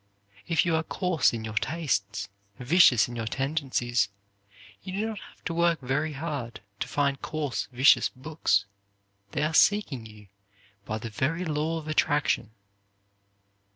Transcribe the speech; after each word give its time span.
If 0.47 0.65
you 0.65 0.75
are 0.75 0.81
coarse 0.81 1.31
in 1.31 1.45
your 1.45 1.53
tastes, 1.53 2.27
vicious 2.57 3.07
in 3.07 3.15
your 3.15 3.27
tendencies, 3.27 4.09
you 4.81 4.93
do 4.93 5.05
not 5.05 5.19
have 5.19 5.45
to 5.45 5.53
work 5.53 5.79
very 5.79 6.13
hard 6.13 6.59
to 6.79 6.87
find 6.87 7.21
coarse 7.21 7.67
vicious 7.71 8.09
books; 8.09 8.65
they 9.33 9.43
are 9.43 9.53
seeking 9.53 10.07
you 10.07 10.29
by 10.85 10.97
the 10.97 11.11
very 11.11 11.45
law 11.45 11.77
of 11.77 11.87
attraction. 11.87 12.49